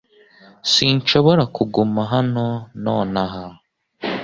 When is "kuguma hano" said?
1.55-2.45